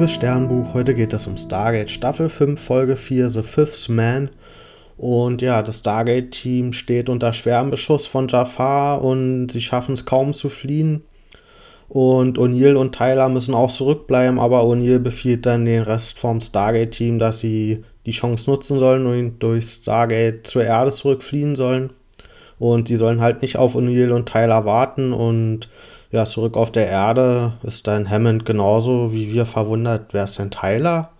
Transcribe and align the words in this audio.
liebes 0.00 0.14
Sternbuch. 0.14 0.72
Heute 0.72 0.94
geht 0.94 1.12
es 1.12 1.26
um 1.26 1.36
Stargate 1.36 1.90
Staffel 1.90 2.30
5, 2.30 2.58
Folge 2.58 2.96
4, 2.96 3.28
The 3.28 3.42
Fifth 3.42 3.90
Man. 3.90 4.30
Und 4.96 5.42
ja, 5.42 5.60
das 5.60 5.80
Stargate-Team 5.80 6.72
steht 6.72 7.10
unter 7.10 7.34
schwerem 7.34 7.68
Beschuss 7.68 8.06
von 8.06 8.26
Jafar 8.26 9.04
und 9.04 9.48
sie 9.48 9.60
schaffen 9.60 9.92
es 9.92 10.06
kaum 10.06 10.32
zu 10.32 10.48
fliehen. 10.48 11.02
Und 11.90 12.38
O'Neill 12.38 12.76
und 12.76 12.94
Tyler 12.94 13.28
müssen 13.28 13.52
auch 13.52 13.70
zurückbleiben, 13.70 14.38
aber 14.38 14.62
O'Neill 14.62 15.00
befiehlt 15.00 15.44
dann 15.44 15.66
den 15.66 15.82
Rest 15.82 16.18
vom 16.18 16.40
Stargate-Team, 16.40 17.18
dass 17.18 17.40
sie 17.40 17.84
die 18.06 18.12
Chance 18.12 18.48
nutzen 18.48 18.78
sollen 18.78 19.04
und 19.04 19.40
durch 19.40 19.66
Stargate 19.66 20.46
zur 20.46 20.64
Erde 20.64 20.92
zurückfliehen 20.92 21.56
sollen. 21.56 21.90
Und 22.58 22.88
sie 22.88 22.96
sollen 22.96 23.20
halt 23.20 23.42
nicht 23.42 23.58
auf 23.58 23.76
O'Neill 23.76 24.12
und 24.12 24.30
Tyler 24.30 24.64
warten 24.64 25.12
und 25.12 25.68
ja, 26.10 26.24
zurück 26.24 26.56
auf 26.56 26.72
der 26.72 26.88
Erde 26.88 27.52
ist 27.62 27.86
dann 27.86 28.08
Hammond 28.10 28.44
genauso 28.44 29.12
wie 29.12 29.32
wir 29.32 29.46
verwundert, 29.46 30.12
wer 30.12 30.24
ist 30.24 30.38
denn 30.38 30.50
Tyler, 30.50 31.10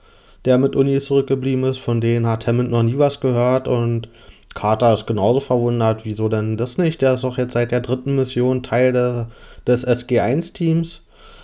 der 0.44 0.58
mit 0.58 0.74
Uni 0.74 0.98
zurückgeblieben 0.98 1.64
ist. 1.64 1.78
Von 1.78 2.00
denen 2.00 2.26
hat 2.26 2.46
Hammond 2.46 2.70
noch 2.70 2.82
nie 2.82 2.98
was 2.98 3.20
gehört 3.20 3.68
und 3.68 4.08
Carter 4.54 4.92
ist 4.92 5.06
genauso 5.06 5.38
verwundert, 5.38 6.04
wieso 6.04 6.28
denn 6.28 6.56
das 6.56 6.76
nicht? 6.76 7.02
Der 7.02 7.14
ist 7.14 7.24
auch 7.24 7.38
jetzt 7.38 7.52
seit 7.52 7.70
der 7.70 7.80
dritten 7.80 8.16
Mission 8.16 8.64
Teil 8.64 8.92
der, 8.92 9.28
des 9.66 9.86
SG1-Teams. 9.86 11.02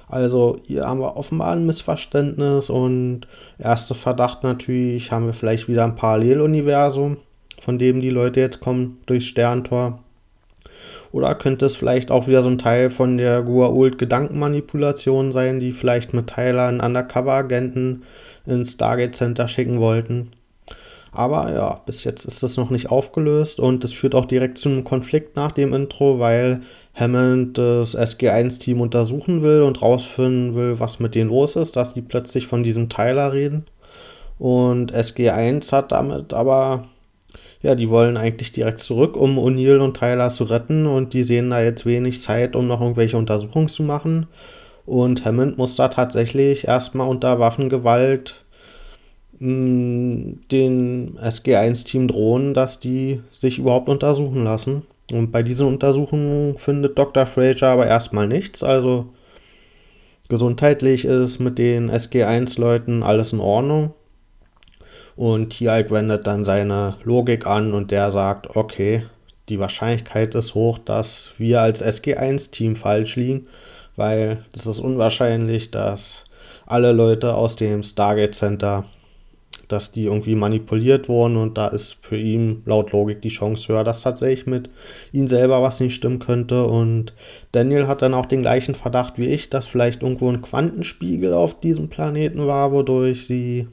Also 0.09 0.59
hier 0.67 0.87
haben 0.87 1.01
wir 1.01 1.17
offenbar 1.17 1.53
ein 1.53 1.67
Missverständnis 1.67 2.69
und 2.69 3.23
erster 3.59 3.95
Verdacht 3.95 4.43
natürlich, 4.43 5.13
haben 5.13 5.27
wir 5.27 5.35
vielleicht 5.35 5.69
wieder 5.69 5.85
ein 5.85 5.97
Paralleluniversum, 5.97 7.19
von 7.61 7.79
dem 7.79 8.01
die 8.01 8.11
Leute 8.11 8.41
jetzt 8.41 8.61
kommen 8.61 8.99
durchs 9.07 9.27
Sterntor. 9.27 10.01
Oder 11.13 11.35
könnte 11.35 11.67
es 11.67 11.77
vielleicht 11.77 12.11
auch 12.11 12.27
wieder 12.27 12.43
so 12.43 12.49
ein 12.49 12.59
Teil 12.59 12.91
von 12.91 13.17
der 13.17 13.43
Gua'uld 13.43 13.97
Gedankenmanipulation 13.97 15.33
sein, 15.33 15.61
die 15.61 15.73
vielleicht 15.73 16.15
mit 16.15 16.27
Tyler 16.27 16.69
einen 16.69 16.81
Undercover-Agenten 16.81 18.03
ins 18.47 18.73
Stargate 18.73 19.15
Center 19.15 19.49
schicken 19.49 19.81
wollten? 19.81 20.33
Aber 21.13 21.51
ja, 21.55 21.81
bis 21.87 22.05
jetzt 22.05 22.27
ist 22.27 22.43
das 22.43 22.59
noch 22.59 22.69
nicht 22.69 22.91
aufgelöst 22.91 23.59
und 23.59 23.85
es 23.85 23.93
führt 23.93 24.15
auch 24.15 24.27
direkt 24.27 24.59
zu 24.59 24.69
einem 24.69 24.85
Konflikt 24.85 25.35
nach 25.35 25.53
dem 25.53 25.73
Intro, 25.73 26.19
weil 26.19 26.61
Hammond 26.95 27.57
das 27.57 27.97
SG1-Team 27.97 28.81
untersuchen 28.83 29.43
will 29.43 29.63
und 29.63 29.81
rausfinden 29.81 30.55
will, 30.55 30.79
was 30.79 31.01
mit 31.01 31.15
denen 31.15 31.31
los 31.31 31.57
ist, 31.57 31.77
dass 31.77 31.95
die 31.95 32.03
plötzlich 32.03 32.47
von 32.47 32.63
diesem 32.63 32.91
Tyler 32.91 33.33
reden. 33.33 33.65
Und 34.39 34.95
SG1 34.95 35.73
hat 35.73 35.93
damit 35.93 36.35
aber 36.35 36.85
ja, 37.67 37.75
die 37.75 37.91
wollen 37.91 38.17
eigentlich 38.17 38.53
direkt 38.53 38.79
zurück, 38.79 39.17
um 39.17 39.41
O'Neill 39.41 39.81
und 39.81 39.97
Tyler 39.97 40.29
zu 40.29 40.45
retten 40.45 40.87
und 40.87 41.15
die 41.15 41.25
sehen 41.25 41.51
da 41.51 41.61
jetzt 41.61 41.85
wenig 41.85 42.21
Zeit, 42.21 42.55
um 42.55 42.69
noch 42.69 42.81
irgendwelche 42.81 43.17
Untersuchungen 43.17 43.67
zu 43.67 43.83
machen. 43.83 44.29
Und 44.85 45.25
Hammond 45.25 45.59
muss 45.59 45.75
da 45.75 45.89
tatsächlich 45.89 46.69
erstmal 46.69 47.09
unter 47.09 47.41
Waffengewalt 47.41 48.45
mh, 49.41 49.51
mm, 49.51 50.41
den 50.53 51.19
SG1-Team 51.19 52.07
drohen, 52.07 52.55
dass 52.55 52.79
die 52.79 53.21
sich 53.33 53.59
überhaupt 53.59 53.89
untersuchen 53.89 54.45
lassen. 54.45 54.83
Und 55.11 55.33
bei 55.33 55.43
diesen 55.43 55.67
Untersuchungen 55.67 56.57
findet 56.59 56.97
Dr. 56.97 57.27
Fraser 57.27 57.71
aber 57.71 57.89
erstmal 57.89 58.29
nichts. 58.29 58.63
Also 58.63 59.07
gesundheitlich 60.29 61.05
ist 61.05 61.41
mit 61.41 61.59
den 61.59 61.91
SG1-Leuten 61.91 63.03
alles 63.03 63.33
in 63.33 63.41
Ordnung. 63.41 63.93
Und 65.17 65.51
Tjalk 65.51 65.91
wendet 65.91 66.27
dann 66.27 66.45
seine 66.45 66.97
Logik 67.03 67.47
an 67.47 67.73
und 67.73 67.91
der 67.91 68.11
sagt, 68.11 68.55
okay, 68.55 69.07
die 69.49 69.59
Wahrscheinlichkeit 69.59 70.35
ist 70.35 70.55
hoch, 70.55 70.79
dass 70.79 71.33
wir 71.39 71.61
als 71.63 71.83
SG1-Team 71.83 72.77
falsch 72.77 73.17
liegen, 73.17 73.47
weil 73.97 74.45
es 74.55 74.67
ist 74.67 74.79
unwahrscheinlich, 74.79 75.71
dass 75.71 76.25
alle 76.67 76.93
Leute 76.93 77.35
aus 77.35 77.57
dem 77.57 77.83
Stargate 77.83 78.35
Center, 78.35 78.85
dass 79.69 79.91
die 79.91 80.05
irgendwie 80.05 80.35
manipuliert 80.35 81.09
wurden 81.09 81.37
und 81.37 81.57
da 81.57 81.69
ist 81.69 81.97
für 82.03 82.19
ihn 82.19 82.63
laut 82.67 82.93
Logik 82.93 83.23
die 83.23 83.31
Chance 83.31 83.69
höher, 83.69 83.85
dass 83.85 84.03
tatsächlich 84.03 84.47
mit 84.47 84.69
ihm 85.13 85.29
selber 85.29 85.63
was 85.63 85.81
nicht 85.81 85.95
stimmen 85.95 86.19
könnte. 86.19 86.65
Und 86.67 87.15
Daniel 87.53 87.87
hat 87.87 88.03
dann 88.03 88.15
auch 88.15 88.27
den 88.27 88.43
gleichen 88.43 88.75
Verdacht 88.75 89.15
wie 89.17 89.27
ich, 89.27 89.49
dass 89.49 89.67
vielleicht 89.67 90.03
irgendwo 90.03 90.29
ein 90.29 90.43
Quantenspiegel 90.43 91.33
auf 91.33 91.59
diesem 91.59 91.89
Planeten 91.89 92.47
war, 92.47 92.71
wodurch 92.71 93.27
sie 93.27 93.69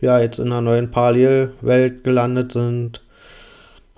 ja 0.00 0.18
jetzt 0.20 0.38
in 0.38 0.46
einer 0.46 0.60
neuen 0.60 0.90
Parallelwelt 0.90 2.04
gelandet 2.04 2.52
sind. 2.52 3.02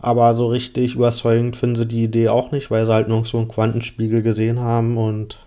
Aber 0.00 0.34
so 0.34 0.46
richtig 0.46 0.94
überzeugend 0.94 1.56
finden 1.56 1.76
sie 1.76 1.86
die 1.86 2.04
Idee 2.04 2.28
auch 2.28 2.52
nicht, 2.52 2.70
weil 2.70 2.86
sie 2.86 2.92
halt 2.92 3.08
so 3.26 3.38
einen 3.38 3.48
Quantenspiegel 3.48 4.22
gesehen 4.22 4.60
haben 4.60 4.96
und 4.96 5.40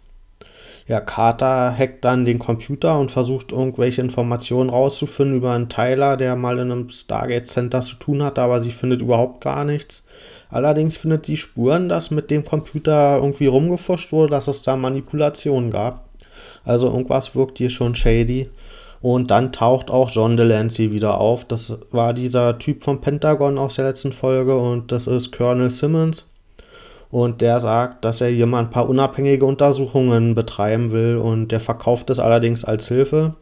ja, 0.87 0.99
Carter 0.99 1.73
hackt 1.77 2.03
dann 2.03 2.25
den 2.25 2.37
Computer 2.37 2.99
und 2.99 3.11
versucht 3.11 3.53
irgendwelche 3.53 4.01
Informationen 4.01 4.69
rauszufinden 4.69 5.37
über 5.37 5.53
einen 5.53 5.69
Tyler, 5.69 6.17
der 6.17 6.35
mal 6.35 6.59
in 6.59 6.69
einem 6.69 6.89
Stargate 6.89 7.47
Center 7.47 7.79
zu 7.79 7.95
tun 7.95 8.21
hat, 8.21 8.37
aber 8.37 8.59
sie 8.59 8.71
findet 8.71 9.01
überhaupt 9.01 9.39
gar 9.41 9.63
nichts. 9.63 10.03
Allerdings 10.49 10.97
findet 10.97 11.25
sie 11.25 11.37
Spuren, 11.37 11.87
dass 11.87 12.11
mit 12.11 12.29
dem 12.29 12.43
Computer 12.43 13.15
irgendwie 13.15 13.45
rumgefuscht 13.45 14.11
wurde, 14.11 14.31
dass 14.31 14.49
es 14.49 14.63
da 14.63 14.75
Manipulationen 14.75 15.71
gab. 15.71 16.09
Also 16.65 16.87
irgendwas 16.87 17.35
wirkt 17.35 17.57
hier 17.57 17.69
schon 17.69 17.95
shady. 17.95 18.49
Und 19.01 19.31
dann 19.31 19.51
taucht 19.51 19.89
auch 19.89 20.11
John 20.11 20.37
Delancey 20.37 20.91
wieder 20.91 21.19
auf. 21.19 21.45
Das 21.45 21.75
war 21.91 22.13
dieser 22.13 22.59
Typ 22.59 22.83
vom 22.83 23.01
Pentagon 23.01 23.57
aus 23.57 23.75
der 23.75 23.85
letzten 23.85 24.13
Folge 24.13 24.55
und 24.57 24.91
das 24.91 25.07
ist 25.07 25.31
Colonel 25.31 25.71
Simmons. 25.71 26.27
Und 27.09 27.41
der 27.41 27.59
sagt, 27.59 28.05
dass 28.05 28.21
er 28.21 28.29
hier 28.29 28.45
mal 28.45 28.59
ein 28.59 28.69
paar 28.69 28.87
unabhängige 28.87 29.45
Untersuchungen 29.45 30.33
betreiben 30.35 30.91
will 30.91 31.17
und 31.17 31.51
der 31.51 31.59
verkauft 31.59 32.09
es 32.09 32.19
allerdings 32.19 32.63
als 32.63 32.87
Hilfe, 32.87 33.33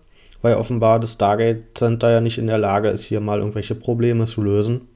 weil 0.41 0.55
offenbar 0.55 0.99
das 0.99 1.13
Stargate 1.13 1.77
Center 1.77 2.09
ja 2.09 2.21
nicht 2.21 2.39
in 2.39 2.47
der 2.47 2.57
Lage 2.57 2.89
ist, 2.89 3.03
hier 3.03 3.19
mal 3.19 3.39
irgendwelche 3.39 3.75
Probleme 3.75 4.25
zu 4.25 4.41
lösen. 4.41 4.87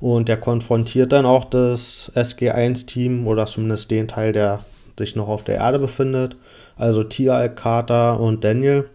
Und 0.00 0.28
der 0.28 0.36
konfrontiert 0.36 1.12
dann 1.12 1.26
auch 1.26 1.44
das 1.44 2.12
SG1-Team 2.14 3.26
oder 3.26 3.46
zumindest 3.46 3.90
den 3.90 4.08
Teil, 4.08 4.32
der 4.32 4.60
sich 4.98 5.16
noch 5.16 5.28
auf 5.28 5.42
der 5.42 5.56
Erde 5.56 5.78
befindet. 5.78 6.36
Also 6.76 7.02
Tia, 7.02 7.48
Carter 7.48 8.20
und 8.20 8.44
Daniel 8.44 8.88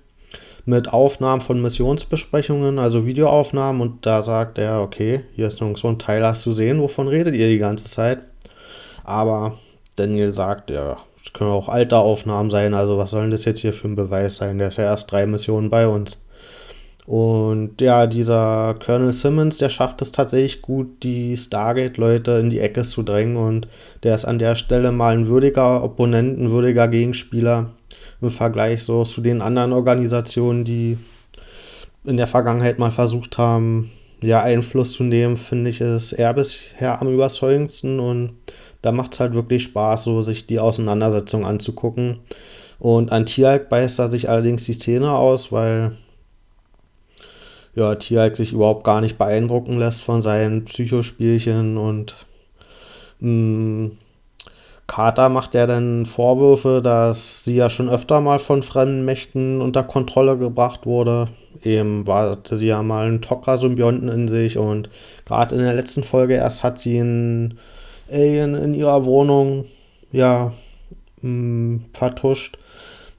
mit 0.66 0.92
Aufnahmen 0.92 1.42
von 1.42 1.62
Missionsbesprechungen, 1.62 2.80
also 2.80 3.06
Videoaufnahmen. 3.06 3.82
Und 3.82 4.06
da 4.06 4.22
sagt 4.22 4.58
er, 4.58 4.82
okay, 4.82 5.24
hier 5.36 5.48
ist 5.48 5.62
noch 5.62 5.78
so 5.78 5.88
ein 5.88 6.00
Teil, 6.00 6.26
hast 6.26 6.46
du 6.46 6.54
sehen, 6.54 6.80
wovon 6.80 7.08
redet 7.08 7.36
ihr 7.36 7.48
die 7.48 7.58
ganze 7.58 7.86
Zeit? 7.86 8.20
Aber 9.04 9.58
Daniel 9.96 10.32
sagt, 10.32 10.70
ja, 10.70 10.98
es 11.24 11.34
können 11.34 11.52
auch 11.52 11.70
alte 11.70 11.98
Aufnahmen 11.98 12.50
sein, 12.50 12.74
also 12.74 12.98
was 12.98 13.12
soll 13.12 13.22
denn 13.22 13.32
das 13.32 13.46
jetzt 13.46 13.60
hier 13.60 13.74
für 13.74 13.88
ein 13.88 13.96
Beweis 13.96 14.38
sein? 14.38 14.58
Der 14.58 14.70
ist 14.70 14.78
ja 14.78 14.86
erst 14.86 15.12
drei 15.12 15.26
Missionen 15.26 15.70
bei 15.70 15.88
uns. 15.88 16.20
Und 17.06 17.82
ja, 17.82 18.08
dieser 18.08 18.76
Colonel 18.76 19.12
Simmons, 19.12 19.58
der 19.58 19.68
schafft 19.68 20.02
es 20.02 20.14
tatsächlich 20.14 20.62
gut, 20.62 21.04
die 21.04 21.36
Stargate-Leute 21.36 22.32
in 22.32 22.50
die 22.50 22.60
Ecke 22.60 22.84
zu 22.84 23.04
drängen 23.04 23.36
und 23.36 23.68
der 24.04 24.16
ist 24.16 24.24
an 24.24 24.40
der 24.40 24.56
Stelle 24.56 24.94
mal 24.94 25.14
ein 25.14 25.28
würdiger 25.28 25.84
Opponent, 25.84 26.40
ein 26.40 26.52
würdiger 26.52 26.88
Gegenspieler 26.88 27.72
im 28.24 28.30
Vergleich 28.30 28.84
so 28.84 29.04
zu 29.04 29.22
den 29.22 29.42
anderen 29.42 29.74
Organisationen, 29.74 30.64
die 30.64 30.98
in 32.06 32.18
der 32.18 32.28
Vergangenheit 32.28 32.80
mal 32.80 32.92
versucht 32.92 33.38
haben, 33.38 33.92
ja, 34.22 34.42
Einfluss 34.42 34.94
zu 34.94 35.04
nehmen, 35.04 35.38
finde 35.38 35.70
ich 35.70 35.82
es 35.82 36.14
eher 36.14 36.34
bisher 36.34 37.02
am 37.02 37.14
überzeugendsten 37.14 38.00
und 38.00 38.38
da 38.82 38.92
macht 38.92 39.14
es 39.14 39.20
halt 39.20 39.34
wirklich 39.34 39.64
Spaß, 39.64 40.04
so 40.04 40.22
sich 40.22 40.46
die 40.46 40.60
Auseinandersetzung 40.60 41.46
anzugucken. 41.46 42.20
Und 42.80 43.12
an 43.12 43.26
Tierhalk 43.26 43.70
beißt 43.70 44.00
er 44.00 44.10
sich 44.10 44.30
allerdings 44.30 44.66
die 44.66 44.74
Szene 44.74 45.14
aus, 45.14 45.52
weil 45.52 45.94
ja, 47.76 47.96
Tierhalk 47.96 48.36
sich 48.36 48.52
überhaupt 48.52 48.84
gar 48.84 49.02
nicht 49.02 49.18
beeindrucken 49.18 49.80
lässt 49.80 50.02
von 50.02 50.22
seinen 50.22 50.66
Psychospielchen 50.66 51.78
und 51.78 52.26
mh, 53.20 53.30
mm, 53.30 53.98
Carter 54.88 55.30
macht 55.30 55.54
ja 55.54 55.66
dann 55.66 56.06
Vorwürfe, 56.06 56.82
dass 56.84 57.46
sie 57.46 57.56
ja 57.56 57.70
schon 57.70 57.90
öfter 57.90 58.22
mal 58.22 58.40
von 58.40 58.64
fremden 58.64 59.06
Mächten 59.06 59.62
unter 59.62 59.84
Kontrolle 59.84 60.38
gebracht 60.38 60.86
wurde. 60.86 61.30
Eben 61.64 62.06
hatte 62.08 62.58
sie 62.58 62.68
ja 62.68 62.84
mal 62.84 63.08
einen 63.08 63.22
Tokra-Symbionten 63.22 64.10
in 64.10 64.28
sich 64.28 64.58
und 64.58 64.90
gerade 65.26 65.56
in 65.56 65.62
der 65.62 65.74
letzten 65.74 66.04
Folge 66.04 66.36
erst 66.36 66.64
hat 66.64 66.80
sie 66.80 67.00
einen 67.00 67.58
Alien 68.12 68.56
in 68.56 68.74
ihrer 68.74 69.06
Wohnung 69.06 69.66
ja 70.12 70.52
mh, 71.22 71.30
mm, 71.30 71.86
vertuscht. 71.94 72.58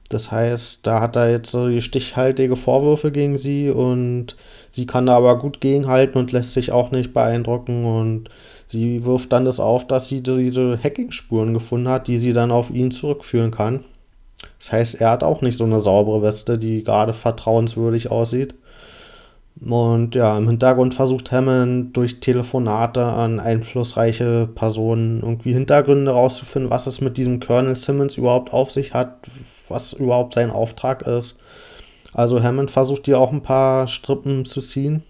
Das 0.09 0.31
heißt, 0.31 0.85
da 0.85 1.01
hat 1.01 1.15
er 1.15 1.31
jetzt 1.31 1.49
so 1.49 1.67
die 1.67 1.81
stichhaltige 1.81 2.55
Vorwürfe 2.55 3.11
gegen 3.11 3.39
sie 3.39 3.71
und 3.71 4.35
sie 4.69 4.85
kann 4.85 5.07
da 5.07 5.17
aber 5.17 5.39
gut 5.39 5.61
gegenhalten 5.61 6.19
und 6.19 6.31
lässt 6.31 6.53
sich 6.53 6.71
auch 6.71 6.91
nicht 6.91 7.11
beeindrucken 7.13 7.85
und 7.85 8.29
sie 8.67 9.05
wirft 9.05 9.31
dann 9.31 9.45
das 9.45 9.59
auf, 9.59 9.87
dass 9.87 10.07
sie 10.07 10.21
diese 10.21 10.79
Hacking-Spuren 10.81 11.53
gefunden 11.53 11.89
hat, 11.89 12.07
die 12.07 12.17
sie 12.17 12.33
dann 12.33 12.51
auf 12.51 12.71
ihn 12.71 12.91
zurückführen 12.91 13.51
kann. 13.51 13.83
Das 14.59 14.71
heißt, 14.71 15.01
er 15.01 15.11
hat 15.11 15.23
auch 15.23 15.41
nicht 15.41 15.57
so 15.57 15.63
eine 15.63 15.79
saubere 15.79 16.21
Weste, 16.21 16.57
die 16.57 16.83
gerade 16.83 17.13
vertrauenswürdig 17.13 18.11
aussieht. 18.11 18.55
Und 19.61 20.15
ja, 20.15 20.37
im 20.37 20.49
Hintergrund 20.49 20.95
versucht 20.95 21.31
Hammond 21.31 21.95
durch 21.95 22.19
Telefonate 22.19 23.05
an 23.05 23.39
einflussreiche 23.39 24.49
Personen 24.53 25.21
irgendwie 25.21 25.53
Hintergründe 25.53 26.11
rauszufinden, 26.11 26.69
was 26.69 26.87
es 26.87 26.99
mit 26.99 27.15
diesem 27.17 27.39
Colonel 27.39 27.75
Simmons 27.75 28.17
überhaupt 28.17 28.51
auf 28.51 28.71
sich 28.71 28.93
hat, 28.93 29.15
was 29.69 29.93
überhaupt 29.93 30.33
sein 30.33 30.51
Auftrag 30.51 31.03
ist. 31.03 31.37
Also 32.13 32.43
Hammond 32.43 32.69
versucht 32.69 33.05
hier 33.05 33.19
auch 33.19 33.31
ein 33.31 33.43
paar 33.43 33.87
Strippen 33.87 34.45
zu 34.45 34.59
ziehen. 34.61 35.03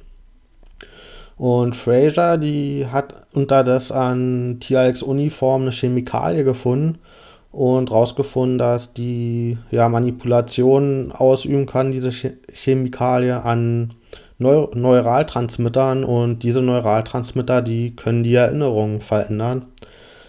Und 1.38 1.76
Fraser, 1.76 2.38
die 2.38 2.88
hat 2.88 3.28
unterdessen 3.34 3.94
an 3.96 4.58
TRX-Uniform 4.60 5.64
eine 5.64 5.72
Chemikalie 5.72 6.44
gefunden 6.44 7.00
und 7.52 7.92
rausgefunden, 7.92 8.58
dass 8.58 8.94
die 8.94 9.58
ja, 9.72 9.90
Manipulationen 9.90 11.12
ausüben 11.12 11.66
kann, 11.66 11.92
diese 11.92 12.12
Chemikalie 12.12 13.44
an 13.44 13.94
Neu 14.38 14.68
Neuraltransmittern 14.74 16.04
und 16.04 16.44
diese 16.44 16.62
Neuraltransmitter, 16.62 17.62
die 17.62 17.96
können 17.96 18.24
die 18.24 18.36
Erinnerungen 18.36 19.00
verändern. 19.00 19.68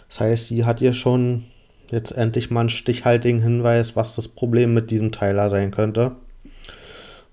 Das 0.08 0.20
heißt, 0.20 0.46
sie 0.46 0.64
hat 0.64 0.78
hier 0.78 0.92
schon 0.92 1.42
jetzt 1.90 2.12
endlich 2.12 2.50
mal 2.50 2.60
einen 2.60 2.68
stichhaltigen 2.68 3.42
Hinweis, 3.42 3.96
was 3.96 4.14
das 4.14 4.28
Problem 4.28 4.74
mit 4.74 4.92
diesem 4.92 5.10
Teiler 5.10 5.48
sein 5.48 5.72
könnte. 5.72 6.12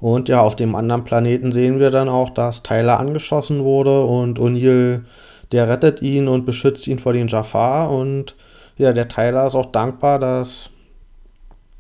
Und 0.04 0.28
ja, 0.28 0.42
auf 0.42 0.58
dem 0.58 0.76
anderen 0.76 1.06
Planeten 1.06 1.54
sehen 1.54 1.80
wir 1.80 1.90
dann 1.90 2.10
auch, 2.10 2.30
dass 2.30 2.62
Tyler 2.62 3.00
angeschossen 3.00 3.64
wurde 3.64 4.04
und 4.04 4.38
O'Neill, 4.38 5.04
der 5.54 5.70
rettet 5.70 6.02
ihn 6.02 6.28
und 6.28 6.46
beschützt 6.46 6.86
ihn 6.88 7.00
vor 7.00 7.14
den 7.14 7.30
Jafar. 7.30 7.90
Und 7.90 8.36
ja, 8.78 8.92
der 8.92 9.08
Tyler 9.08 9.46
ist 9.46 9.56
auch 9.56 9.68
dankbar, 9.68 10.20
dass 10.20 10.70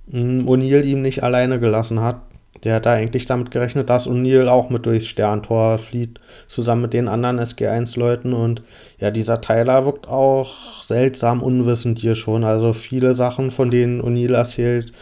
hm, 0.09 0.47
O'Neill 0.47 0.85
ihm 0.85 1.01
nicht 1.01 1.21
alleine 1.21 1.59
gelassen 1.59 1.99
hat. 1.99 2.21
Der 2.63 2.75
hat 2.75 2.85
da 2.85 2.93
eigentlich 2.93 3.25
damit 3.25 3.51
gerechnet, 3.51 3.89
dass 3.89 4.07
O'Neill 4.07 4.47
auch 4.47 4.69
mit 4.69 4.85
durchs 4.85 5.07
Sterntor 5.07 5.77
flieht, 5.77 6.21
zusammen 6.47 6.83
mit 6.83 6.93
den 6.93 7.09
anderen 7.09 7.41
SG1-Leuten. 7.41 8.31
Und 8.31 8.61
ja, 8.99 9.11
dieser 9.11 9.41
Tyler 9.41 9.85
wirkt 9.85 10.07
auch 10.07 10.81
seltsam 10.81 11.43
unwissend 11.43 11.99
hier 11.99 12.15
schon. 12.15 12.45
Also 12.45 12.71
viele 12.71 13.15
Sachen, 13.15 13.51
von 13.51 13.69
denen 13.69 14.01
O'Neill 14.01 14.33
erzählt, 14.33 14.93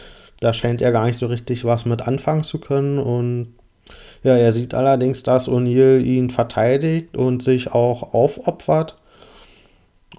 da 0.42 0.52
scheint 0.52 0.82
er 0.82 0.90
gar 0.90 1.06
nicht 1.06 1.18
so 1.18 1.26
richtig 1.26 1.64
was 1.64 1.86
mit 1.86 2.02
anfangen 2.02 2.42
zu 2.42 2.58
können. 2.58 2.98
Und 2.98 3.54
ja, 4.24 4.36
er 4.36 4.52
sieht 4.52 4.74
allerdings, 4.74 5.22
dass 5.22 5.48
O'Neill 5.48 6.00
ihn 6.00 6.30
verteidigt 6.30 7.16
und 7.16 7.42
sich 7.42 7.72
auch 7.72 8.12
aufopfert. 8.12 8.96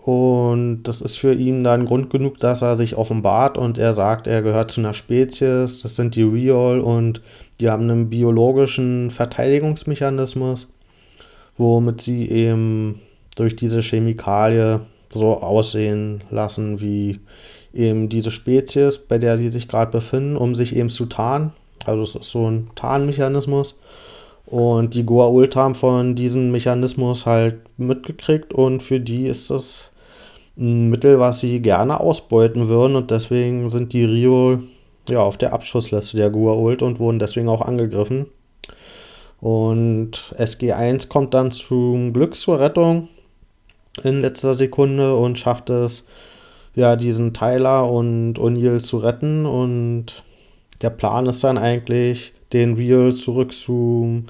Und 0.02 0.84
das 0.84 1.02
ist 1.02 1.18
für 1.18 1.34
ihn 1.34 1.64
dann 1.64 1.86
Grund 1.86 2.10
genug, 2.10 2.40
dass 2.40 2.62
er 2.62 2.78
sich 2.78 2.96
offenbart 2.96 3.58
und 3.58 3.78
er 3.78 3.94
sagt, 3.94 4.28
er 4.28 4.42
gehört 4.42 4.72
zu 4.72 4.82
einer 4.82 4.94
Spezies, 4.94 5.82
das 5.82 5.96
sind 5.96 6.16
die 6.16 6.24
Real 6.24 6.80
und 6.80 7.22
die 7.60 7.70
haben 7.70 7.90
einen 7.90 8.10
biologischen 8.10 9.12
Verteidigungsmechanismus, 9.12 10.70
womit 11.58 12.02
sie 12.02 12.30
eben 12.30 13.02
durch 13.36 13.56
diese 13.56 13.82
Chemikalie 13.82 14.82
so 15.12 15.42
aussehen 15.42 16.24
lassen 16.30 16.82
wie 16.82 17.20
eben 17.74 18.10
diese 18.10 18.32
Spezies, 18.32 18.98
bei 18.98 19.18
der 19.18 19.38
sie 19.38 19.50
sich 19.50 19.68
gerade 19.68 19.92
befinden, 19.92 20.38
um 20.38 20.56
sich 20.56 20.76
eben 20.76 20.90
zu 20.90 21.08
tarnen. 21.08 21.52
Also 21.86 22.04
es 22.04 22.16
ist 22.16 22.30
so 22.30 22.50
ein 22.50 22.70
Tarnmechanismus. 22.76 23.76
Und 24.46 24.94
die 24.94 25.06
Goa 25.06 25.28
Ult 25.28 25.56
haben 25.56 25.76
von 25.76 26.16
diesem 26.16 26.52
Mechanismus 26.52 27.26
halt 27.26 27.60
mitgekriegt 27.78 28.54
und 28.54 28.84
für 28.84 29.00
die 29.00 29.26
ist 29.26 29.50
das 29.50 29.92
ein 30.58 30.90
Mittel, 30.90 31.20
was 31.20 31.40
sie 31.40 31.60
gerne 31.60 32.00
ausbeuten 32.00 32.68
würden 32.68 32.96
und 32.96 33.10
deswegen 33.10 33.70
sind 33.70 33.94
die 33.94 34.06
Rio 34.06 34.60
ja 35.10 35.20
auf 35.22 35.38
der 35.38 35.54
Abschussliste 35.54 36.18
der 36.18 36.30
Goa 36.30 36.54
Ult 36.54 36.82
und 36.84 37.00
wurden 37.00 37.20
deswegen 37.20 37.50
auch 37.50 37.62
angegriffen. 37.62 38.28
Und 39.42 40.34
SG1 40.38 41.08
kommt 41.08 41.34
dann 41.34 41.52
zum 41.52 42.14
Glück 42.14 42.36
zur 42.36 42.60
Rettung 42.60 43.10
in 44.04 44.22
letzter 44.22 44.54
Sekunde 44.54 45.16
und 45.16 45.38
schafft 45.38 45.70
es, 45.70 46.06
ja, 46.76 46.96
diesen 46.96 47.34
Tyler 47.34 47.90
und 47.90 48.36
O'Neill 48.36 48.80
zu 48.80 48.98
retten. 48.98 49.46
Und 49.46 50.24
der 50.82 50.90
Plan 50.90 51.26
ist 51.26 51.44
dann 51.44 51.58
eigentlich, 51.58 52.34
den 52.52 52.76
Real 52.76 53.12
zurück 53.12 53.52
zu 53.52 54.24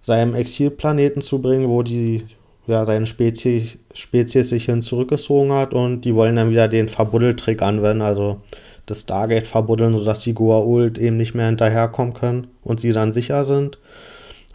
seinem 0.00 0.34
Exilplaneten 0.34 1.22
zu 1.22 1.40
bringen, 1.40 1.68
wo 1.68 1.82
die 1.82 2.24
ja, 2.66 2.84
seine 2.84 3.06
Spezies, 3.06 3.78
Spezies 3.94 4.48
sich 4.48 4.66
hin 4.66 4.82
zurückgezogen 4.82 5.52
hat 5.52 5.74
und 5.74 6.02
die 6.02 6.14
wollen 6.14 6.36
dann 6.36 6.50
wieder 6.50 6.68
den 6.68 6.88
Verbuddeltrick 6.88 7.62
anwenden, 7.62 8.02
also 8.02 8.40
das 8.86 9.00
Stargate 9.00 9.46
verbuddeln, 9.46 9.96
sodass 9.98 10.20
die 10.20 10.34
Goa'uld 10.34 10.98
eben 10.98 11.16
nicht 11.16 11.34
mehr 11.34 11.46
hinterherkommen 11.46 12.14
können 12.14 12.48
und 12.62 12.80
sie 12.80 12.92
dann 12.92 13.12
sicher 13.12 13.44
sind. 13.44 13.78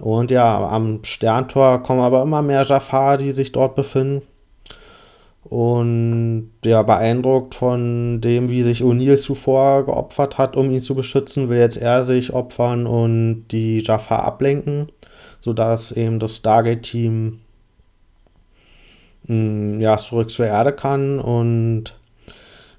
Und 0.02 0.32
ja, 0.32 0.68
am 0.68 1.04
Sterntor 1.04 1.84
kommen 1.84 2.02
aber 2.02 2.22
immer 2.22 2.42
mehr 2.42 2.64
Jafar, 2.64 3.18
die 3.18 3.32
sich 3.32 3.52
dort 3.52 3.76
befinden. 3.76 4.24
Und 5.50 6.52
ja, 6.66 6.82
beeindruckt 6.82 7.54
von 7.54 8.20
dem, 8.20 8.50
wie 8.50 8.64
sich 8.64 8.82
O'Neill 8.82 9.16
zuvor 9.16 9.86
geopfert 9.86 10.40
hat, 10.40 10.56
um 10.56 10.72
ihn 10.72 10.82
zu 10.82 10.96
beschützen, 10.96 11.50
will 11.50 11.60
jetzt 11.60 11.78
er 11.78 12.04
sich 12.04 12.34
opfern 12.34 12.88
und 12.88 13.46
die 13.52 13.78
Jaffa 13.80 14.20
ablenken, 14.20 14.88
sodass 15.42 15.92
eben 15.92 16.20
das 16.20 16.38
Stargate-Team 16.38 17.42
hm, 19.28 19.80
ja, 19.80 19.98
zurück 19.98 20.32
zur 20.32 20.48
Erde 20.48 20.74
kann. 20.74 21.20
Und 21.20 21.96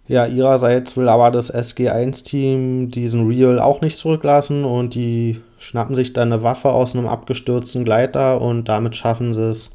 ja, 0.08 0.26
ihrerseits 0.26 0.96
will 0.96 1.08
aber 1.08 1.30
das 1.30 1.54
SG1-Team 1.54 2.90
diesen 2.90 3.28
Real 3.28 3.60
auch 3.60 3.80
nicht 3.80 3.96
zurücklassen 3.96 4.64
und 4.64 4.94
die 4.94 5.40
schnappen 5.58 5.94
sich 5.94 6.12
dann 6.12 6.32
eine 6.32 6.42
Waffe 6.42 6.70
aus 6.70 6.94
einem 6.96 7.06
abgestürzten 7.06 7.84
Gleiter 7.84 8.40
und 8.40 8.68
damit 8.68 8.96
schaffen 8.96 9.34
sie 9.34 9.50
es, 9.50 9.70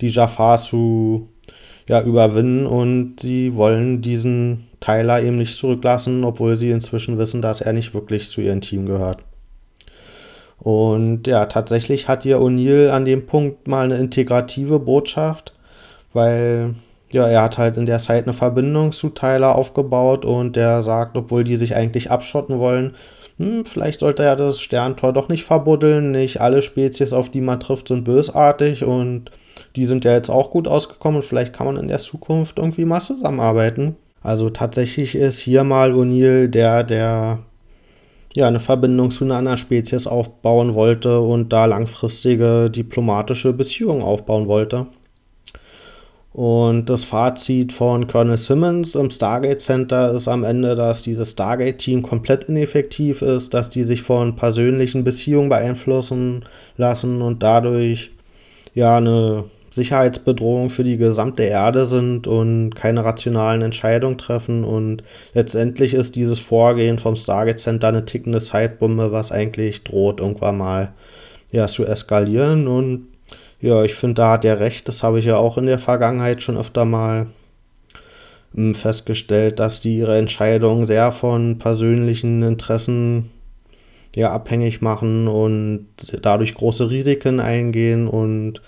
die 0.00 0.08
Jaffa 0.08 0.56
zu 0.56 1.28
ja, 1.88 2.02
überwinden 2.02 2.66
und 2.66 3.20
sie 3.20 3.56
wollen 3.56 4.02
diesen 4.02 4.66
Tyler 4.80 5.22
eben 5.22 5.36
nicht 5.36 5.56
zurücklassen, 5.56 6.22
obwohl 6.22 6.54
sie 6.54 6.70
inzwischen 6.70 7.18
wissen, 7.18 7.42
dass 7.42 7.60
er 7.62 7.72
nicht 7.72 7.94
wirklich 7.94 8.28
zu 8.28 8.40
ihrem 8.42 8.60
Team 8.60 8.86
gehört. 8.86 9.18
Und 10.58 11.26
ja, 11.26 11.46
tatsächlich 11.46 12.08
hat 12.08 12.24
ihr 12.24 12.38
O'Neill 12.38 12.90
an 12.90 13.04
dem 13.04 13.26
Punkt 13.26 13.68
mal 13.68 13.84
eine 13.84 13.96
integrative 13.96 14.78
Botschaft, 14.78 15.54
weil 16.12 16.74
ja, 17.10 17.26
er 17.26 17.42
hat 17.42 17.56
halt 17.56 17.78
in 17.78 17.86
der 17.86 18.00
Zeit 18.00 18.24
eine 18.24 18.34
Verbindung 18.34 18.92
zu 18.92 19.08
Tyler 19.08 19.54
aufgebaut 19.54 20.26
und 20.26 20.56
der 20.56 20.82
sagt, 20.82 21.16
obwohl 21.16 21.42
die 21.42 21.56
sich 21.56 21.74
eigentlich 21.74 22.10
abschotten 22.10 22.58
wollen, 22.58 22.96
hm, 23.38 23.64
vielleicht 23.64 24.00
sollte 24.00 24.24
er 24.24 24.36
das 24.36 24.60
Sterntor 24.60 25.12
doch 25.12 25.28
nicht 25.28 25.44
verbuddeln. 25.44 26.10
Nicht 26.10 26.40
alle 26.40 26.60
Spezies, 26.60 27.12
auf 27.12 27.30
die 27.30 27.40
man 27.40 27.60
trifft, 27.60 27.88
sind 27.88 28.04
bösartig 28.04 28.84
und 28.84 29.30
die 29.78 29.86
sind 29.86 30.04
ja 30.04 30.12
jetzt 30.12 30.28
auch 30.28 30.50
gut 30.50 30.66
ausgekommen 30.66 31.20
und 31.20 31.24
vielleicht 31.24 31.52
kann 31.52 31.66
man 31.66 31.76
in 31.76 31.86
der 31.86 31.98
Zukunft 31.98 32.58
irgendwie 32.58 32.84
mal 32.84 33.00
zusammenarbeiten. 33.00 33.94
Also 34.22 34.50
tatsächlich 34.50 35.14
ist 35.14 35.38
hier 35.38 35.62
mal 35.62 35.92
O'Neill 35.92 36.48
der, 36.48 36.82
der 36.82 37.38
ja 38.34 38.48
eine 38.48 38.58
Verbindung 38.58 39.12
zu 39.12 39.24
einer 39.24 39.36
anderen 39.36 39.58
Spezies 39.58 40.08
aufbauen 40.08 40.74
wollte 40.74 41.20
und 41.20 41.52
da 41.52 41.66
langfristige 41.66 42.70
diplomatische 42.70 43.52
Beziehungen 43.52 44.02
aufbauen 44.02 44.48
wollte. 44.48 44.88
Und 46.32 46.90
das 46.90 47.04
Fazit 47.04 47.72
von 47.72 48.06
Colonel 48.08 48.36
Simmons 48.36 48.96
im 48.96 49.10
Stargate 49.10 49.60
Center 49.60 50.12
ist 50.12 50.28
am 50.28 50.44
Ende, 50.44 50.74
dass 50.74 51.02
dieses 51.02 51.32
Stargate-Team 51.32 52.02
komplett 52.02 52.44
ineffektiv 52.44 53.22
ist, 53.22 53.54
dass 53.54 53.70
die 53.70 53.84
sich 53.84 54.02
von 54.02 54.36
persönlichen 54.36 55.04
Beziehungen 55.04 55.48
beeinflussen 55.48 56.44
lassen 56.76 57.22
und 57.22 57.42
dadurch 57.42 58.10
ja 58.74 58.98
eine 58.98 59.44
Sicherheitsbedrohung 59.78 60.70
für 60.70 60.84
die 60.84 60.96
gesamte 60.96 61.44
Erde 61.44 61.86
sind 61.86 62.26
und 62.26 62.74
keine 62.74 63.04
rationalen 63.04 63.62
Entscheidungen 63.62 64.18
treffen. 64.18 64.64
Und 64.64 65.02
letztendlich 65.34 65.94
ist 65.94 66.16
dieses 66.16 66.38
Vorgehen 66.38 66.98
vom 66.98 67.16
Stargate 67.16 67.58
Center 67.58 67.88
eine 67.88 68.04
tickende 68.04 68.40
Zeitbombe, 68.40 69.12
was 69.12 69.32
eigentlich 69.32 69.84
droht, 69.84 70.20
irgendwann 70.20 70.58
mal 70.58 70.92
ja, 71.50 71.66
zu 71.66 71.86
eskalieren. 71.86 72.68
Und 72.68 73.06
ja, 73.60 73.82
ich 73.84 73.94
finde, 73.94 74.14
da 74.14 74.32
hat 74.32 74.44
er 74.44 74.60
recht. 74.60 74.88
Das 74.88 75.02
habe 75.02 75.18
ich 75.18 75.24
ja 75.24 75.36
auch 75.36 75.56
in 75.56 75.66
der 75.66 75.78
Vergangenheit 75.78 76.42
schon 76.42 76.56
öfter 76.56 76.84
mal 76.84 77.26
hm, 78.54 78.74
festgestellt, 78.74 79.58
dass 79.58 79.80
die 79.80 79.98
ihre 79.98 80.18
Entscheidungen 80.18 80.86
sehr 80.86 81.12
von 81.12 81.58
persönlichen 81.58 82.42
Interessen 82.42 83.30
ja, 84.16 84.32
abhängig 84.32 84.80
machen 84.80 85.28
und 85.28 85.86
dadurch 86.22 86.54
große 86.54 86.90
Risiken 86.90 87.40
eingehen 87.40 88.08
und 88.08 88.60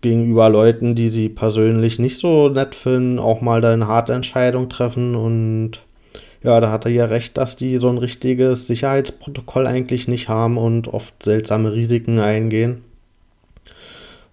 gegenüber 0.00 0.48
Leuten, 0.48 0.94
die 0.94 1.08
sie 1.08 1.28
persönlich 1.28 1.98
nicht 1.98 2.18
so 2.18 2.48
nett 2.48 2.74
finden, 2.74 3.18
auch 3.18 3.40
mal 3.40 3.60
da 3.60 3.72
eine 3.72 3.86
harte 3.86 4.12
Entscheidung 4.12 4.68
treffen. 4.68 5.14
Und 5.14 5.80
ja, 6.42 6.60
da 6.60 6.70
hat 6.70 6.86
er 6.86 6.90
ja 6.90 7.04
recht, 7.04 7.36
dass 7.36 7.56
die 7.56 7.76
so 7.76 7.88
ein 7.88 7.98
richtiges 7.98 8.66
Sicherheitsprotokoll 8.66 9.66
eigentlich 9.66 10.08
nicht 10.08 10.28
haben 10.28 10.56
und 10.56 10.88
oft 10.88 11.22
seltsame 11.22 11.72
Risiken 11.72 12.18
eingehen. 12.18 12.82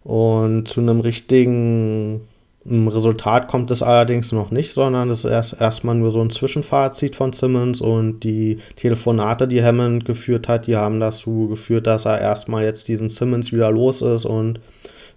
Und 0.04 0.70
zu 0.70 0.80
einem 0.80 1.02
richtigen 1.02 2.22
Resultat 2.70 3.48
kommt 3.48 3.72
es 3.72 3.82
allerdings 3.82 4.32
noch 4.32 4.52
nicht, 4.52 4.74
sondern 4.74 5.10
es 5.10 5.20
ist 5.20 5.32
erst 5.32 5.62
erstmal 5.62 5.96
nur 5.96 6.12
so 6.12 6.22
ein 6.22 6.30
Zwischenfazit 6.30 7.16
von 7.16 7.32
Simmons 7.32 7.80
und 7.82 8.22
die 8.22 8.60
Telefonate, 8.76 9.48
die 9.48 9.64
Hammond 9.64 10.06
geführt 10.06 10.48
hat, 10.48 10.68
die 10.68 10.76
haben 10.76 11.00
dazu 11.00 11.48
geführt, 11.48 11.88
dass 11.88 12.06
er 12.06 12.20
erstmal 12.20 12.64
jetzt 12.64 12.88
diesen 12.90 13.10
Simmons 13.10 13.54
wieder 13.54 13.72
los 13.72 14.02
ist 14.02 14.26
und 14.26 14.60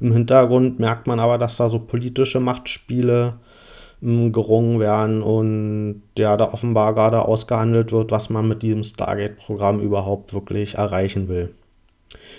im 0.01 0.13
Hintergrund 0.13 0.79
merkt 0.79 1.07
man 1.07 1.21
aber, 1.21 1.39
dass 1.39 1.57
da 1.57 1.69
so 1.69 1.79
politische 1.79 2.41
Machtspiele 2.41 3.35
ähm, 4.03 4.33
gerungen 4.33 4.81
werden 4.81 5.23
und 5.23 6.03
ja, 6.17 6.37
da 6.37 6.53
offenbar 6.53 6.95
gerade 6.95 7.23
ausgehandelt 7.23 7.93
wird, 7.93 8.11
was 8.11 8.31
man 8.31 8.49
mit 8.49 8.63
diesem 8.63 8.83
Stargate-Programm 8.83 9.81
überhaupt 9.81 10.33
wirklich 10.33 10.75
erreichen 10.75 11.29
will. 11.29 11.55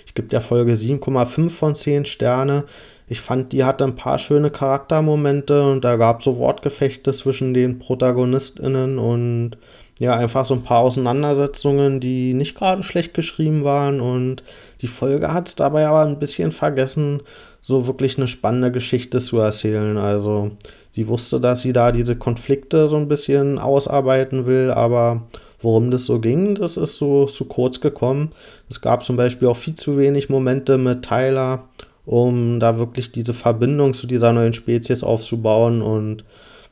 Ich 0.05 0.13
gebe 0.13 0.27
der 0.27 0.41
Folge 0.41 0.73
7,5 0.73 1.49
von 1.49 1.75
10 1.75 2.05
Sterne. 2.05 2.65
Ich 3.07 3.21
fand, 3.21 3.53
die 3.53 3.63
hatte 3.63 3.83
ein 3.83 3.95
paar 3.95 4.17
schöne 4.17 4.49
Charaktermomente 4.49 5.63
und 5.63 5.83
da 5.83 5.97
gab 5.97 6.19
es 6.19 6.25
so 6.25 6.37
Wortgefechte 6.37 7.11
zwischen 7.11 7.53
den 7.53 7.79
ProtagonistInnen 7.79 8.99
und 8.99 9.57
ja, 10.01 10.15
einfach 10.15 10.47
so 10.47 10.55
ein 10.55 10.63
paar 10.63 10.79
Auseinandersetzungen, 10.79 11.99
die 11.99 12.33
nicht 12.33 12.55
gerade 12.55 12.81
schlecht 12.81 13.13
geschrieben 13.13 13.63
waren 13.63 14.01
und 14.01 14.41
die 14.81 14.87
Folge 14.87 15.31
hat 15.31 15.47
es 15.47 15.55
dabei 15.55 15.85
aber 15.85 16.01
ein 16.01 16.17
bisschen 16.17 16.51
vergessen, 16.51 17.21
so 17.61 17.85
wirklich 17.85 18.17
eine 18.17 18.27
spannende 18.27 18.71
Geschichte 18.71 19.19
zu 19.19 19.37
erzählen. 19.37 19.99
Also 19.99 20.49
sie 20.89 21.07
wusste, 21.07 21.39
dass 21.39 21.61
sie 21.61 21.71
da 21.71 21.91
diese 21.91 22.15
Konflikte 22.15 22.87
so 22.87 22.95
ein 22.95 23.07
bisschen 23.07 23.59
ausarbeiten 23.59 24.47
will, 24.47 24.71
aber 24.71 25.21
worum 25.61 25.91
das 25.91 26.05
so 26.05 26.19
ging, 26.19 26.55
das 26.55 26.77
ist 26.77 26.95
so 26.97 27.25
zu 27.25 27.45
kurz 27.45 27.79
gekommen. 27.79 28.31
Es 28.71 28.81
gab 28.81 29.03
zum 29.03 29.17
Beispiel 29.17 29.49
auch 29.49 29.57
viel 29.57 29.75
zu 29.75 29.97
wenig 29.97 30.29
Momente 30.29 30.79
mit 30.79 31.03
Tyler 31.03 31.65
um 32.07 32.59
da 32.59 32.79
wirklich 32.79 33.11
diese 33.11 33.35
Verbindung 33.35 33.93
zu 33.93 34.07
dieser 34.07 34.33
neuen 34.33 34.53
Spezies 34.53 35.03
aufzubauen 35.03 35.83
und 35.83 36.25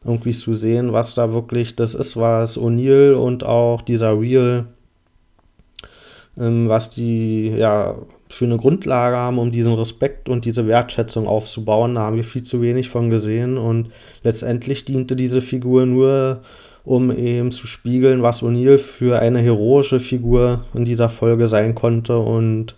irgendwie 0.03 0.31
zu 0.31 0.55
sehen, 0.55 0.93
was 0.93 1.13
da 1.13 1.33
wirklich 1.33 1.75
das 1.75 1.93
ist, 1.93 2.15
was 2.17 2.57
O'Neill 2.57 3.13
und 3.13 3.43
auch 3.43 3.81
dieser 3.81 4.19
Real, 4.19 4.67
ähm, 6.37 6.69
was 6.69 6.89
die 6.89 7.49
ja 7.49 7.95
eine 8.41 8.57
Grundlage 8.57 9.17
haben, 9.17 9.39
um 9.39 9.51
diesen 9.51 9.73
Respekt 9.73 10.29
und 10.29 10.45
diese 10.45 10.67
Wertschätzung 10.67 11.27
aufzubauen. 11.27 11.95
Da 11.95 12.01
haben 12.01 12.15
wir 12.15 12.23
viel 12.23 12.43
zu 12.43 12.61
wenig 12.61 12.89
von 12.89 13.09
gesehen 13.09 13.57
und 13.57 13.89
letztendlich 14.23 14.85
diente 14.85 15.15
diese 15.15 15.41
Figur 15.41 15.85
nur, 15.85 16.41
um 16.85 17.11
eben 17.11 17.51
zu 17.51 17.67
spiegeln, 17.67 18.21
was 18.21 18.41
O'Neill 18.41 18.77
für 18.77 19.19
eine 19.19 19.39
heroische 19.39 19.99
Figur 19.99 20.63
in 20.73 20.85
dieser 20.85 21.09
Folge 21.09 21.47
sein 21.47 21.75
konnte 21.75 22.17
und 22.17 22.75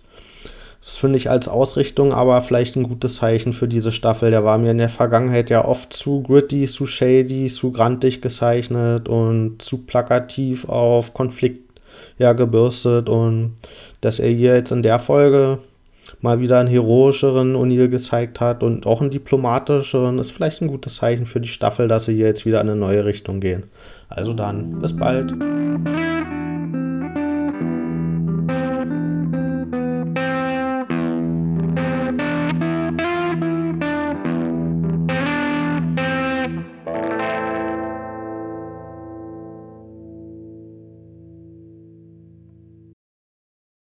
das 0.84 0.96
finde 0.96 1.16
ich 1.16 1.30
als 1.30 1.46
Ausrichtung 1.46 2.12
aber 2.12 2.42
vielleicht 2.42 2.74
ein 2.76 2.82
gutes 2.82 3.16
Zeichen 3.16 3.52
für 3.52 3.68
diese 3.68 3.92
Staffel. 3.92 4.32
Der 4.32 4.44
war 4.44 4.58
mir 4.58 4.72
in 4.72 4.78
der 4.78 4.88
Vergangenheit 4.88 5.48
ja 5.48 5.64
oft 5.64 5.92
zu 5.92 6.22
gritty, 6.22 6.66
zu 6.66 6.86
shady, 6.86 7.46
zu 7.46 7.70
grantig 7.70 8.20
gezeichnet 8.20 9.08
und 9.08 9.62
zu 9.62 9.78
plakativ 9.78 10.68
auf 10.68 11.14
Konflikt 11.14 11.80
ja, 12.18 12.32
gebürstet. 12.32 13.08
Und 13.08 13.54
dass 14.00 14.18
er 14.18 14.30
hier 14.30 14.56
jetzt 14.56 14.72
in 14.72 14.82
der 14.82 14.98
Folge 14.98 15.58
mal 16.20 16.40
wieder 16.40 16.58
einen 16.58 16.68
heroischeren 16.68 17.54
O'Neill 17.54 17.88
gezeigt 17.88 18.40
hat 18.40 18.64
und 18.64 18.84
auch 18.84 19.00
einen 19.00 19.10
diplomatischeren, 19.10 20.18
ist 20.18 20.32
vielleicht 20.32 20.62
ein 20.62 20.68
gutes 20.68 20.96
Zeichen 20.96 21.26
für 21.26 21.40
die 21.40 21.48
Staffel, 21.48 21.86
dass 21.86 22.06
sie 22.06 22.16
hier 22.16 22.26
jetzt 22.26 22.44
wieder 22.44 22.60
in 22.60 22.68
eine 22.68 22.78
neue 22.78 23.04
Richtung 23.04 23.40
gehen. 23.40 23.64
Also 24.08 24.32
dann, 24.32 24.80
bis 24.80 24.96
bald. 24.96 25.32